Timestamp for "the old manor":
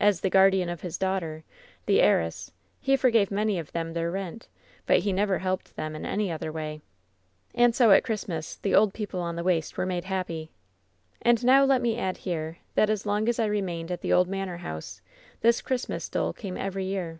14.02-14.58